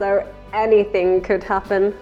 so 0.00 0.26
anything 0.54 1.20
could 1.20 1.44
happen. 1.44 1.94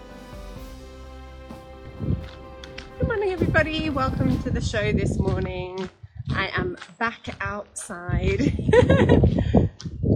Good 2.97 3.09
morning, 3.09 3.33
everybody. 3.33 3.91
Welcome 3.91 4.41
to 4.45 4.53
the 4.53 4.61
show 4.61 4.93
this 4.93 5.19
morning. 5.19 5.91
I 6.31 6.49
am 6.55 6.77
back 7.01 7.27
outside. 7.41 8.39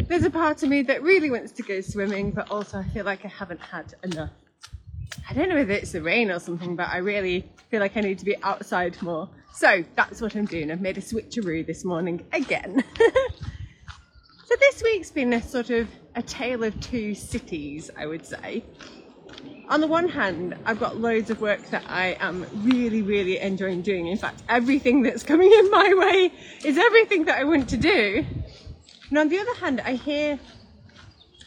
There's 0.06 0.22
a 0.22 0.30
part 0.30 0.62
of 0.62 0.68
me 0.68 0.82
that 0.82 1.02
really 1.02 1.28
wants 1.28 1.50
to 1.54 1.64
go 1.64 1.80
swimming, 1.80 2.30
but 2.30 2.52
also 2.52 2.78
I 2.78 2.84
feel 2.84 3.04
like 3.04 3.24
I 3.24 3.28
haven't 3.28 3.60
had 3.60 3.92
enough. 4.04 4.30
I 5.28 5.34
don't 5.34 5.48
know 5.48 5.56
if 5.56 5.68
it's 5.68 5.90
the 5.90 6.02
rain 6.02 6.30
or 6.30 6.38
something, 6.38 6.76
but 6.76 6.86
I 6.86 6.98
really 6.98 7.50
feel 7.68 7.80
like 7.80 7.96
I 7.96 8.00
need 8.00 8.20
to 8.20 8.24
be 8.24 8.36
outside 8.44 9.02
more. 9.02 9.28
So 9.52 9.84
that's 9.96 10.20
what 10.20 10.36
I'm 10.36 10.46
doing. 10.46 10.70
I've 10.70 10.80
made 10.80 10.98
a 10.98 11.00
switcheroo 11.00 11.66
this 11.66 11.84
morning 11.84 12.24
again. 12.32 12.84
this 14.72 14.82
week's 14.82 15.10
been 15.10 15.34
a 15.34 15.42
sort 15.42 15.68
of 15.68 15.86
a 16.14 16.22
tale 16.22 16.64
of 16.64 16.80
two 16.80 17.14
cities, 17.14 17.90
I 17.94 18.06
would 18.06 18.24
say. 18.24 18.64
On 19.68 19.82
the 19.82 19.86
one 19.86 20.08
hand, 20.08 20.56
I've 20.64 20.80
got 20.80 20.96
loads 20.96 21.28
of 21.28 21.42
work 21.42 21.62
that 21.68 21.84
I 21.86 22.16
am 22.20 22.46
really, 22.64 23.02
really 23.02 23.38
enjoying 23.38 23.82
doing. 23.82 24.06
In 24.06 24.16
fact, 24.16 24.42
everything 24.48 25.02
that's 25.02 25.24
coming 25.24 25.52
in 25.52 25.70
my 25.70 25.92
way 25.92 26.32
is 26.64 26.78
everything 26.78 27.26
that 27.26 27.38
I 27.38 27.44
want 27.44 27.68
to 27.68 27.76
do. 27.76 28.24
And 29.10 29.18
on 29.18 29.28
the 29.28 29.40
other 29.40 29.54
hand, 29.56 29.82
I 29.84 29.92
hear, 29.92 30.40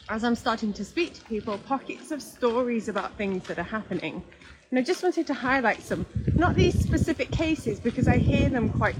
as 0.07 0.23
I'm 0.23 0.35
starting 0.35 0.71
to 0.73 0.85
speak 0.85 1.15
to 1.15 1.21
people, 1.23 1.57
pockets 1.57 2.11
of 2.11 2.21
stories 2.21 2.89
about 2.89 3.17
things 3.17 3.47
that 3.47 3.57
are 3.57 3.63
happening. 3.63 4.23
And 4.69 4.77
I 4.77 4.83
just 4.83 5.01
wanted 5.01 5.25
to 5.25 5.33
highlight 5.33 5.81
some, 5.81 6.05
not 6.35 6.53
these 6.53 6.79
specific 6.79 7.31
cases, 7.31 7.79
because 7.79 8.07
I 8.07 8.17
hear 8.17 8.49
them 8.49 8.69
quite 8.69 8.95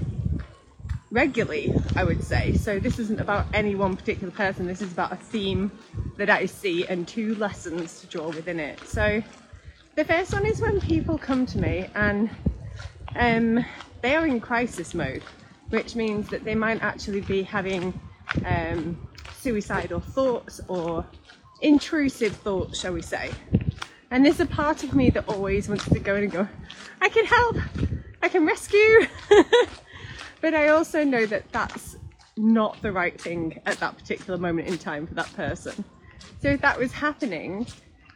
regularly, 1.10 1.74
I 1.94 2.04
would 2.04 2.22
say. 2.22 2.54
So 2.54 2.78
this 2.78 2.98
isn't 2.98 3.20
about 3.20 3.46
any 3.54 3.74
one 3.74 3.96
particular 3.96 4.32
person, 4.32 4.66
this 4.66 4.82
is 4.82 4.92
about 4.92 5.12
a 5.12 5.16
theme 5.16 5.70
that 6.16 6.30
I 6.30 6.46
see 6.46 6.86
and 6.86 7.06
two 7.06 7.34
lessons 7.36 8.00
to 8.00 8.06
draw 8.06 8.28
within 8.28 8.58
it. 8.58 8.80
So 8.86 9.22
the 9.94 10.04
first 10.04 10.32
one 10.32 10.44
is 10.44 10.60
when 10.60 10.80
people 10.80 11.18
come 11.18 11.46
to 11.46 11.58
me 11.58 11.88
and 11.94 12.30
um, 13.14 13.64
they 14.02 14.14
are 14.14 14.26
in 14.26 14.40
crisis 14.40 14.94
mode, 14.94 15.22
which 15.70 15.94
means 15.94 16.28
that 16.28 16.44
they 16.44 16.54
might 16.54 16.82
actually 16.82 17.20
be 17.22 17.42
having 17.42 17.98
um, 18.44 19.08
suicidal 19.38 20.00
thoughts 20.00 20.60
or 20.68 21.06
intrusive 21.62 22.34
thoughts, 22.36 22.80
shall 22.80 22.92
we 22.92 23.02
say. 23.02 23.30
And 24.10 24.24
there's 24.24 24.40
a 24.40 24.46
part 24.46 24.84
of 24.84 24.94
me 24.94 25.10
that 25.10 25.28
always 25.28 25.68
wants 25.68 25.88
to 25.88 25.98
go 25.98 26.14
in 26.16 26.24
and 26.24 26.32
go, 26.32 26.48
I 27.00 27.08
can 27.08 27.24
help, 27.24 27.56
I 28.22 28.28
can 28.28 28.46
rescue. 28.46 29.06
but 30.46 30.54
I 30.54 30.68
also 30.68 31.02
know 31.02 31.26
that 31.26 31.50
that's 31.50 31.96
not 32.36 32.80
the 32.80 32.92
right 32.92 33.20
thing 33.20 33.60
at 33.66 33.80
that 33.80 33.98
particular 33.98 34.38
moment 34.38 34.68
in 34.68 34.78
time 34.78 35.04
for 35.04 35.14
that 35.14 35.34
person. 35.34 35.84
So 36.40 36.50
if 36.50 36.60
that 36.60 36.78
was 36.78 36.92
happening, 36.92 37.66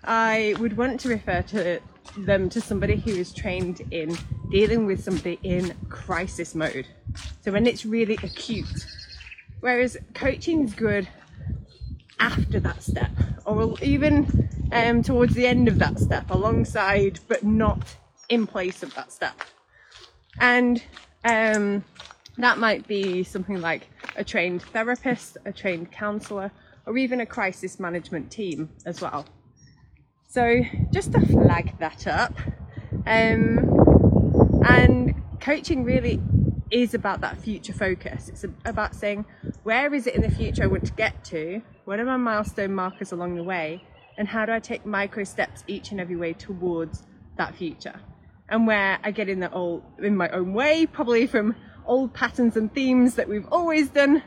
I 0.05 0.55
would 0.61 0.77
want 0.77 1.01
to 1.01 1.09
refer 1.09 1.43
to 1.43 1.81
them 2.17 2.49
to 2.51 2.61
somebody 2.61 2.95
who 2.95 3.11
is 3.11 3.35
trained 3.35 3.81
in 3.91 4.17
dealing 4.49 4.87
with 4.87 5.03
somebody 5.03 5.41
in 5.43 5.75
crisis 5.89 6.55
mode. 6.55 6.87
So 7.41 7.51
when 7.51 7.67
it's 7.67 7.85
really 7.85 8.17
acute. 8.23 8.87
Whereas 9.59 9.97
coaching 10.15 10.63
is 10.63 10.73
good 10.73 11.09
after 12.21 12.61
that 12.61 12.85
step, 12.85 13.11
or 13.45 13.75
even 13.83 14.49
um, 14.71 15.03
towards 15.03 15.35
the 15.35 15.49
end 15.49 15.67
of 15.67 15.81
that 15.81 15.99
step, 15.99 16.31
alongside 16.31 17.19
but 17.27 17.43
not 17.43 17.83
in 18.29 18.47
place 18.47 18.85
of 18.85 18.95
that 18.95 19.11
step. 19.11 19.35
And 20.39 20.81
um, 21.25 21.85
that 22.43 22.59
might 22.59 22.87
be 22.87 23.23
something 23.23 23.61
like 23.61 23.89
a 24.17 24.25
trained 24.25 24.63
therapist, 24.63 25.37
a 25.45 25.53
trained 25.53 25.91
counsellor, 25.93 26.51
or 26.87 26.97
even 26.97 27.21
a 27.21 27.27
crisis 27.27 27.79
management 27.79 28.31
team 28.31 28.71
as 28.87 29.01
well. 29.01 29.27
So 30.29 30.61
just 30.93 31.13
to 31.13 31.21
flag 31.27 31.79
that 31.81 32.07
up, 32.07 32.35
um, 33.07 33.59
and 34.65 35.15
coaching 35.41 35.85
really 35.85 36.21
is 36.71 36.95
about 36.95 37.21
that 37.23 37.37
future 37.39 37.73
focus. 37.73 38.29
It's 38.29 38.45
about 38.65 38.95
saying, 38.95 39.25
where 39.65 39.93
is 39.93 40.07
it 40.07 40.15
in 40.15 40.23
the 40.23 40.31
future 40.31 40.63
I 40.63 40.67
want 40.67 40.85
to 40.87 40.93
get 40.93 41.25
to? 41.25 41.61
What 41.85 41.99
are 41.99 42.05
my 42.05 42.17
milestone 42.17 42.75
markers 42.75 43.13
along 43.13 43.37
the 43.37 43.43
way? 43.43 43.83
And 44.17 44.29
how 44.29 44.47
do 44.47 44.53
I 44.53 44.61
take 44.61 44.87
micro 44.87 45.25
steps 45.25 45.65
each 45.67 45.91
and 45.91 46.01
every 46.01 46.17
way 46.17 46.33
towards 46.33 47.03
that 47.39 47.55
future? 47.55 47.99
And 48.49 48.67
where 48.67 48.99
I 49.03 49.11
get 49.11 49.29
in 49.29 49.41
the 49.41 49.51
old, 49.51 49.83
in 49.99 50.17
my 50.17 50.29
own 50.29 50.53
way, 50.53 50.87
probably 50.87 51.27
from 51.27 51.57
old 51.91 52.15
patterns 52.15 52.57
and 52.57 52.73
themes 52.73 53.17
that 53.17 53.29
we've 53.29 53.49
always 53.51 53.89
done, 53.89 54.23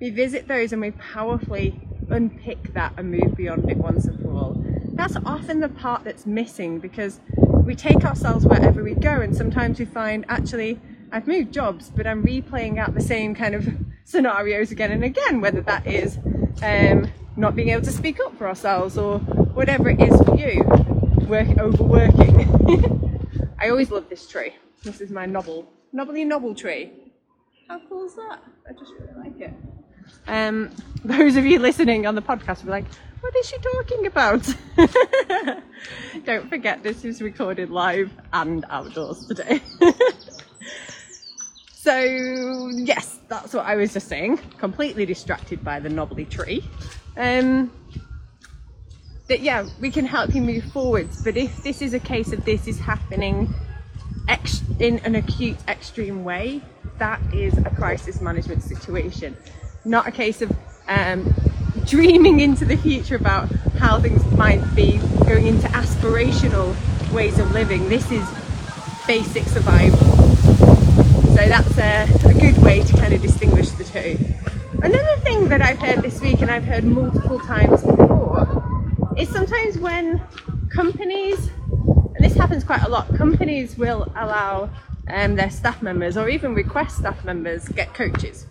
we 0.00 0.10
visit 0.10 0.48
those 0.48 0.72
and 0.72 0.82
we 0.82 0.90
powerfully 0.90 1.80
unpick 2.10 2.74
that 2.74 2.92
and 2.96 3.12
move 3.12 3.36
beyond 3.36 3.70
it 3.70 3.76
once 3.76 4.04
and 4.06 4.20
for 4.20 4.32
all. 4.32 4.62
That's 4.92 5.16
often 5.24 5.60
the 5.60 5.68
part 5.68 6.02
that's 6.02 6.26
missing 6.26 6.80
because 6.80 7.20
we 7.64 7.76
take 7.76 8.04
ourselves 8.04 8.44
wherever 8.44 8.82
we 8.82 8.94
go 8.94 9.20
and 9.20 9.36
sometimes 9.36 9.78
we 9.78 9.84
find 9.84 10.24
actually 10.28 10.80
I've 11.12 11.28
moved 11.28 11.54
jobs 11.54 11.90
but 11.94 12.06
I'm 12.06 12.24
replaying 12.24 12.78
out 12.78 12.94
the 12.94 13.00
same 13.00 13.34
kind 13.34 13.54
of 13.54 13.68
scenarios 14.04 14.72
again 14.72 14.90
and 14.90 15.04
again, 15.04 15.40
whether 15.40 15.60
that 15.62 15.86
is 15.86 16.18
um, 16.62 17.08
not 17.36 17.54
being 17.54 17.68
able 17.68 17.84
to 17.84 17.92
speak 17.92 18.18
up 18.20 18.36
for 18.36 18.48
ourselves 18.48 18.98
or 18.98 19.20
whatever 19.20 19.90
it 19.90 20.00
is 20.00 20.20
for 20.22 20.36
you, 20.36 20.64
work 21.28 21.56
overworking. 21.58 23.46
I 23.60 23.68
always 23.68 23.92
love 23.92 24.08
this 24.08 24.26
tree. 24.26 24.54
This 24.82 25.00
is 25.00 25.10
my 25.10 25.26
novel, 25.26 25.68
knobbly 25.96 26.26
nobble 26.26 26.54
tree. 26.54 26.92
How 27.68 27.80
cool 27.88 28.04
is 28.04 28.14
that? 28.16 28.42
I 28.68 28.72
just 28.74 28.92
really 29.00 29.14
like 29.16 29.40
it. 29.40 29.54
Um, 30.28 30.70
those 31.02 31.36
of 31.36 31.46
you 31.46 31.58
listening 31.58 32.06
on 32.06 32.14
the 32.14 32.20
podcast 32.20 32.58
will 32.58 32.66
be 32.66 32.70
like, 32.72 32.84
what 33.20 33.34
is 33.34 33.48
she 33.48 33.56
talking 33.58 34.06
about? 34.06 34.54
Don't 36.26 36.48
forget 36.50 36.82
this 36.82 37.02
is 37.04 37.22
recorded 37.22 37.70
live 37.70 38.12
and 38.34 38.66
outdoors 38.68 39.26
today. 39.26 39.62
so 41.72 42.68
yes, 42.74 43.18
that's 43.28 43.54
what 43.54 43.64
I 43.64 43.76
was 43.76 43.94
just 43.94 44.06
saying. 44.06 44.36
Completely 44.58 45.06
distracted 45.06 45.64
by 45.64 45.80
the 45.80 45.88
knobbly 45.88 46.26
tree. 46.26 46.62
Um, 47.16 47.72
that 49.28 49.40
yeah, 49.40 49.66
we 49.80 49.90
can 49.90 50.04
help 50.04 50.34
you 50.34 50.42
move 50.42 50.64
forwards. 50.72 51.24
But 51.24 51.38
if 51.38 51.64
this 51.64 51.80
is 51.80 51.94
a 51.94 51.98
case 51.98 52.32
of 52.32 52.44
this 52.44 52.68
is 52.68 52.78
happening 52.78 53.52
ex- 54.28 54.62
in 54.78 54.98
an 55.00 55.14
acute, 55.14 55.56
extreme 55.68 56.24
way, 56.24 56.62
that 56.98 57.20
is 57.34 57.56
a 57.58 57.70
crisis 57.70 58.20
management 58.20 58.62
situation, 58.62 59.36
not 59.84 60.06
a 60.06 60.10
case 60.10 60.42
of 60.42 60.50
um, 60.88 61.34
dreaming 61.84 62.40
into 62.40 62.64
the 62.64 62.76
future 62.76 63.16
about 63.16 63.50
how 63.78 64.00
things 64.00 64.24
might 64.32 64.62
be, 64.74 64.98
going 65.26 65.46
into 65.46 65.66
aspirational 65.68 66.74
ways 67.12 67.38
of 67.38 67.50
living. 67.52 67.88
This 67.88 68.10
is 68.10 68.26
basic 69.06 69.44
survival. 69.44 69.98
So 71.36 71.46
that's 71.48 71.78
a, 71.78 72.08
a 72.28 72.34
good 72.34 72.56
way 72.62 72.82
to 72.82 72.96
kind 72.96 73.12
of 73.12 73.22
distinguish 73.22 73.70
the 73.70 73.84
two. 73.84 74.18
Another 74.82 75.16
thing 75.20 75.48
that 75.48 75.62
I've 75.62 75.78
heard 75.78 76.02
this 76.02 76.20
week 76.20 76.42
and 76.42 76.50
I've 76.50 76.64
heard 76.64 76.84
multiple 76.84 77.38
times 77.40 77.82
before 77.82 78.64
is 79.16 79.28
sometimes 79.28 79.78
when 79.78 80.20
companies, 80.70 81.50
this 82.28 82.36
happens 82.36 82.64
quite 82.64 82.82
a 82.82 82.88
lot, 82.88 83.06
companies 83.16 83.78
will 83.78 84.10
allow 84.16 84.68
um, 85.08 85.36
their 85.36 85.48
staff 85.48 85.80
members 85.80 86.16
or 86.16 86.28
even 86.28 86.54
request 86.54 86.98
staff 86.98 87.24
members 87.24 87.68
get 87.68 87.94
coaches. 87.94 88.48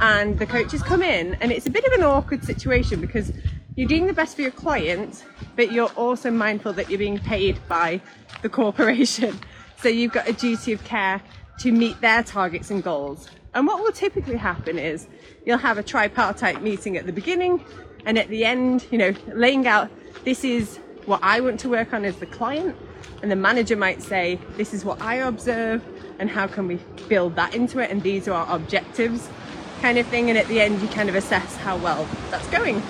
And 0.00 0.38
the 0.38 0.46
coaches 0.46 0.82
come 0.82 1.02
in, 1.02 1.34
and 1.34 1.52
it's 1.52 1.66
a 1.66 1.70
bit 1.70 1.84
of 1.84 1.92
an 1.92 2.04
awkward 2.04 2.42
situation 2.42 3.02
because 3.02 3.30
you're 3.76 3.86
doing 3.86 4.06
the 4.06 4.14
best 4.14 4.36
for 4.36 4.40
your 4.40 4.50
client, 4.50 5.26
but 5.56 5.72
you're 5.72 5.90
also 5.90 6.30
mindful 6.30 6.72
that 6.72 6.88
you're 6.88 6.98
being 6.98 7.18
paid 7.18 7.58
by 7.68 8.00
the 8.40 8.48
corporation. 8.48 9.38
So 9.78 9.88
you've 9.88 10.12
got 10.12 10.28
a 10.28 10.32
duty 10.32 10.72
of 10.72 10.84
care 10.84 11.20
to 11.58 11.72
meet 11.72 12.00
their 12.00 12.22
targets 12.22 12.70
and 12.70 12.84
goals. 12.84 13.28
And 13.52 13.66
what 13.66 13.82
will 13.82 13.90
typically 13.90 14.36
happen 14.36 14.78
is 14.78 15.08
you'll 15.44 15.58
have 15.58 15.76
a 15.76 15.82
tripartite 15.82 16.62
meeting 16.62 16.96
at 16.96 17.04
the 17.04 17.12
beginning 17.12 17.64
and 18.06 18.16
at 18.16 18.28
the 18.28 18.44
end, 18.44 18.86
you 18.92 18.98
know, 18.98 19.12
laying 19.34 19.66
out 19.66 19.90
this 20.22 20.44
is 20.44 20.78
what 21.04 21.18
I 21.20 21.40
want 21.40 21.58
to 21.60 21.68
work 21.68 21.92
on 21.92 22.04
as 22.04 22.14
the 22.18 22.26
client. 22.26 22.76
And 23.22 23.30
the 23.30 23.36
manager 23.36 23.76
might 23.76 24.02
say, 24.02 24.38
this 24.56 24.74
is 24.74 24.84
what 24.84 25.00
I 25.00 25.16
observe 25.16 25.82
and 26.18 26.30
how 26.30 26.46
can 26.46 26.66
we 26.66 26.78
build 27.08 27.36
that 27.36 27.54
into 27.54 27.78
it? 27.78 27.90
And 27.90 28.02
these 28.02 28.28
are 28.28 28.32
our 28.32 28.56
objectives 28.56 29.28
kind 29.80 29.98
of 29.98 30.06
thing. 30.06 30.28
And 30.28 30.38
at 30.38 30.46
the 30.48 30.60
end, 30.60 30.80
you 30.80 30.88
kind 30.88 31.08
of 31.08 31.14
assess 31.14 31.56
how 31.56 31.76
well 31.76 32.06
that's 32.30 32.48
going. 32.48 32.80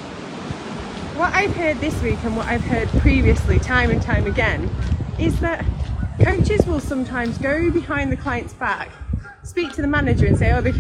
what 1.17 1.33
I've 1.35 1.55
heard 1.55 1.79
this 1.79 2.01
week 2.03 2.19
and 2.25 2.37
what 2.37 2.47
I've 2.47 2.65
heard 2.65 2.89
previously, 3.01 3.59
time 3.59 3.91
and 3.91 4.03
time 4.03 4.27
again, 4.27 4.71
is 5.19 5.39
that 5.41 5.65
coaches 6.23 6.67
will 6.67 6.81
sometimes 6.81 7.39
go 7.39 7.71
behind 7.71 8.11
the 8.11 8.17
client's 8.17 8.55
back, 8.55 8.91
speak 9.43 9.73
to 9.75 9.83
the 9.83 9.89
manager 9.89 10.27
and 10.27 10.37
say, 10.39 10.53
oh, 10.53 10.61
the, 10.61 10.73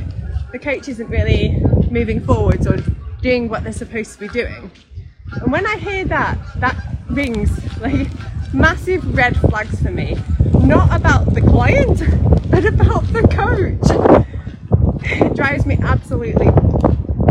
the 0.52 0.58
coach 0.58 0.88
isn't 0.88 1.08
really 1.08 1.62
moving 1.90 2.20
forwards 2.24 2.66
or 2.66 2.78
doing 3.20 3.48
what 3.48 3.62
they're 3.62 3.72
supposed 3.72 4.14
to 4.14 4.20
be 4.20 4.28
doing. 4.28 4.70
And 5.40 5.52
when 5.52 5.66
I 5.66 5.76
hear 5.76 6.04
that, 6.06 6.38
that 6.56 6.76
rings 7.08 7.50
like 7.80 8.08
massive 8.52 9.16
red 9.16 9.36
flags 9.36 9.80
for 9.82 9.90
me. 9.90 10.16
Not 10.54 10.94
about 10.94 11.34
the 11.34 11.40
client, 11.40 12.02
but 12.50 12.64
about 12.64 13.04
the 13.12 13.22
coach. 13.28 13.80
It 15.04 15.34
drives 15.34 15.66
me 15.66 15.78
absolutely. 15.82 16.48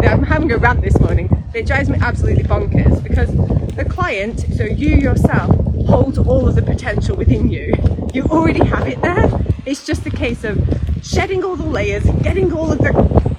I'm 0.07 0.23
having 0.23 0.51
a 0.51 0.57
rant 0.57 0.81
this 0.81 0.99
morning. 0.99 1.29
It 1.53 1.65
drives 1.65 1.89
me 1.89 1.97
absolutely 2.01 2.43
bonkers 2.43 3.01
because 3.03 3.29
the 3.75 3.85
client, 3.85 4.45
so 4.57 4.63
you 4.63 4.95
yourself, 4.95 5.55
holds 5.85 6.17
all 6.17 6.47
of 6.47 6.55
the 6.55 6.61
potential 6.61 7.15
within 7.15 7.49
you. 7.49 7.73
You 8.13 8.23
already 8.25 8.65
have 8.65 8.87
it 8.87 9.01
there. 9.01 9.29
It's 9.65 9.85
just 9.85 10.05
a 10.05 10.09
case 10.09 10.43
of 10.43 10.59
shedding 11.03 11.43
all 11.43 11.55
the 11.55 11.65
layers, 11.65 12.03
getting 12.23 12.51
all 12.51 12.71
of 12.71 12.79
the 12.79 12.91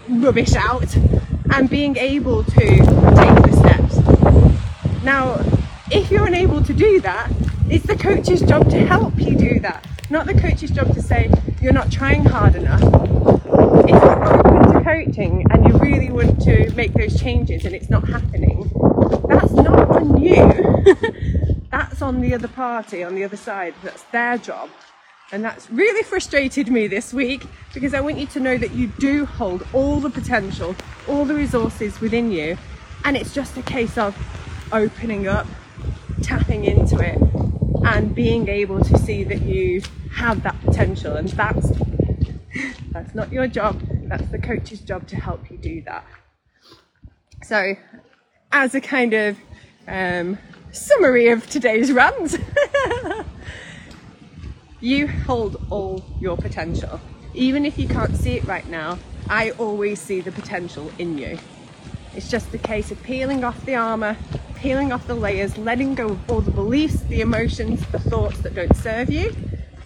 rubbish 0.08 0.54
out, 0.54 0.94
and 1.54 1.68
being 1.68 1.96
able 1.96 2.44
to 2.44 2.60
take 2.60 2.84
the 2.84 3.52
steps. 3.52 5.02
Now, 5.02 5.44
if 5.90 6.10
you're 6.10 6.26
unable 6.26 6.62
to 6.62 6.72
do 6.72 7.00
that, 7.00 7.30
it's 7.72 7.86
the 7.86 7.96
coach's 7.96 8.42
job 8.42 8.68
to 8.68 8.84
help 8.86 9.18
you 9.18 9.34
do 9.34 9.58
that, 9.60 9.86
not 10.10 10.26
the 10.26 10.34
coach's 10.34 10.70
job 10.70 10.92
to 10.92 11.00
say 11.00 11.32
you're 11.62 11.72
not 11.72 11.90
trying 11.90 12.22
hard 12.22 12.54
enough. 12.54 12.82
If 12.82 13.88
you're 13.88 14.38
open 14.38 14.72
to 14.74 14.84
coaching 14.84 15.46
and 15.50 15.66
you 15.66 15.78
really 15.78 16.10
want 16.10 16.42
to 16.42 16.70
make 16.74 16.92
those 16.92 17.18
changes 17.18 17.64
and 17.64 17.74
it's 17.74 17.88
not 17.88 18.06
happening, 18.06 18.70
that's 19.26 19.52
not 19.52 19.88
on 19.88 20.20
you. 20.20 20.84
that's 21.70 22.02
on 22.02 22.20
the 22.20 22.34
other 22.34 22.46
party, 22.46 23.02
on 23.02 23.14
the 23.14 23.24
other 23.24 23.38
side. 23.38 23.74
That's 23.82 24.02
their 24.04 24.36
job. 24.36 24.68
And 25.32 25.42
that's 25.42 25.70
really 25.70 26.02
frustrated 26.02 26.70
me 26.70 26.88
this 26.88 27.14
week 27.14 27.46
because 27.72 27.94
I 27.94 28.02
want 28.02 28.18
you 28.18 28.26
to 28.26 28.40
know 28.40 28.58
that 28.58 28.72
you 28.72 28.88
do 28.98 29.24
hold 29.24 29.66
all 29.72 29.98
the 29.98 30.10
potential, 30.10 30.76
all 31.08 31.24
the 31.24 31.34
resources 31.34 32.02
within 32.02 32.30
you. 32.30 32.58
And 33.06 33.16
it's 33.16 33.32
just 33.32 33.56
a 33.56 33.62
case 33.62 33.96
of 33.96 34.14
opening 34.72 35.26
up, 35.26 35.46
tapping 36.20 36.66
into 36.66 36.98
it, 36.98 37.31
and 37.84 38.14
being 38.14 38.48
able 38.48 38.82
to 38.82 38.98
see 38.98 39.24
that 39.24 39.42
you 39.42 39.82
have 40.12 40.42
that 40.42 40.60
potential. 40.64 41.14
And 41.16 41.28
that's 41.28 41.72
that's 42.92 43.14
not 43.14 43.32
your 43.32 43.46
job, 43.46 43.80
that's 44.04 44.28
the 44.28 44.38
coach's 44.38 44.80
job 44.80 45.06
to 45.08 45.16
help 45.16 45.50
you 45.50 45.56
do 45.56 45.82
that. 45.82 46.04
So, 47.42 47.74
as 48.52 48.74
a 48.74 48.80
kind 48.80 49.14
of 49.14 49.36
um, 49.88 50.38
summary 50.70 51.28
of 51.28 51.48
today's 51.48 51.90
rant, 51.90 52.38
you 54.80 55.08
hold 55.08 55.60
all 55.70 56.04
your 56.20 56.36
potential. 56.36 57.00
Even 57.34 57.64
if 57.64 57.78
you 57.78 57.88
can't 57.88 58.14
see 58.14 58.36
it 58.36 58.44
right 58.44 58.68
now, 58.68 58.98
I 59.28 59.50
always 59.52 60.00
see 60.00 60.20
the 60.20 60.32
potential 60.32 60.92
in 60.98 61.16
you. 61.16 61.38
It's 62.14 62.30
just 62.30 62.52
a 62.52 62.58
case 62.58 62.90
of 62.90 63.02
peeling 63.02 63.42
off 63.42 63.64
the 63.64 63.74
armour, 63.74 64.18
peeling 64.62 64.92
off 64.92 65.04
the 65.08 65.14
layers, 65.14 65.58
letting 65.58 65.92
go 65.92 66.10
of 66.10 66.30
all 66.30 66.40
the 66.40 66.52
beliefs, 66.52 67.00
the 67.08 67.20
emotions, 67.20 67.84
the 67.90 67.98
thoughts 67.98 68.38
that 68.42 68.54
don't 68.54 68.76
serve 68.76 69.10
you. 69.10 69.34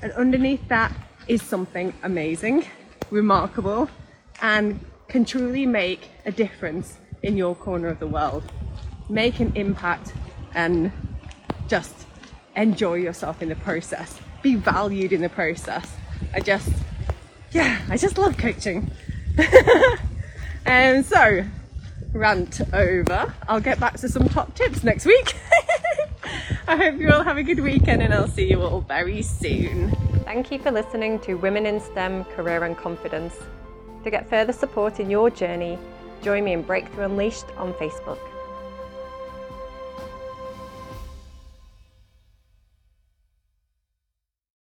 And 0.03 0.13
underneath 0.13 0.69
that 0.69 0.93
is 1.29 1.41
something 1.41 1.95
amazing, 2.03 2.67
remarkable, 3.11 3.89
and 4.43 4.79
can 5.09 5.25
truly 5.25 5.65
make 5.65 6.11
a 6.27 6.31
difference 6.31 6.99
in 7.23 7.39
your 7.39 7.55
corner 7.55 7.89
of 7.89 8.01
the 8.01 8.07
world. 8.07 8.53
Make 9.09 9.41
an 9.41 9.51
impact 9.55 10.13
and 10.55 10.93
just 11.69 11.95
enjoy 12.55 12.97
yourself 12.97 13.41
in 13.41 13.49
the 13.49 13.57
process. 13.57 14.19
Be 14.43 14.57
valued 14.57 15.11
in 15.11 15.23
the 15.23 15.31
process. 15.31 15.91
I 16.35 16.41
just, 16.41 16.69
yeah, 17.51 17.81
I 17.89 17.97
just 17.97 18.19
love 18.19 18.37
coaching. 18.37 18.91
and 20.67 20.99
um, 20.99 21.03
so, 21.03 21.47
rant 22.17 22.61
over. 22.73 23.35
I'll 23.49 23.61
get 23.61 23.79
back 23.79 23.99
to 23.99 24.09
some 24.09 24.29
top 24.29 24.55
tips 24.55 24.83
next 24.83 25.07
week. 25.07 25.35
I 26.69 26.77
hope 26.77 26.99
you 26.99 27.11
all 27.11 27.23
have 27.23 27.37
a 27.37 27.43
good 27.43 27.61
weekend 27.61 28.03
and 28.03 28.13
I'll 28.13 28.29
see 28.29 28.51
you 28.51 28.63
all 28.63 28.81
very 28.81 29.23
soon. 29.23 29.91
Thank 30.25 30.51
you 30.51 30.59
for 30.59 30.71
listening 30.71 31.21
to 31.21 31.35
Women 31.35 31.67
in 31.67 31.81
STEM 31.81 32.25
Career 32.25 32.65
and 32.65 32.77
Confidence. 32.77 33.35
To 34.05 34.11
get 34.11 34.29
further 34.29 34.53
support 34.53 34.99
in 34.99 35.11
your 35.11 35.31
journey, 35.31 35.79
join 36.23 36.45
me 36.45 36.53
in 36.53 36.63
Breakthrough 36.63 37.05
Unleashed 37.05 37.47
on 37.57 37.73
Facebook. 37.75 38.19